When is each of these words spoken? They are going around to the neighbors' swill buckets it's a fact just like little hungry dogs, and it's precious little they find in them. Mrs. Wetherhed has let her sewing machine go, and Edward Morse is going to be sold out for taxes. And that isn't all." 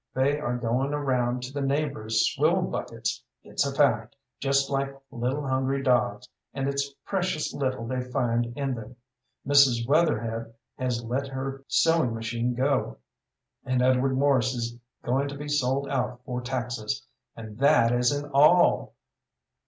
They 0.15 0.39
are 0.39 0.57
going 0.57 0.95
around 0.95 1.43
to 1.43 1.53
the 1.53 1.61
neighbors' 1.61 2.25
swill 2.33 2.63
buckets 2.63 3.21
it's 3.43 3.67
a 3.67 3.71
fact 3.71 4.15
just 4.39 4.67
like 4.71 4.99
little 5.11 5.47
hungry 5.47 5.83
dogs, 5.83 6.27
and 6.55 6.67
it's 6.67 6.91
precious 7.05 7.53
little 7.53 7.85
they 7.85 8.01
find 8.01 8.47
in 8.57 8.73
them. 8.73 8.95
Mrs. 9.45 9.87
Wetherhed 9.87 10.55
has 10.79 11.03
let 11.03 11.27
her 11.27 11.63
sewing 11.67 12.15
machine 12.15 12.55
go, 12.55 12.97
and 13.63 13.83
Edward 13.83 14.17
Morse 14.17 14.55
is 14.55 14.75
going 15.03 15.27
to 15.27 15.37
be 15.37 15.47
sold 15.47 15.87
out 15.87 16.23
for 16.25 16.41
taxes. 16.41 17.05
And 17.35 17.59
that 17.59 17.91
isn't 17.91 18.25
all." 18.33 18.95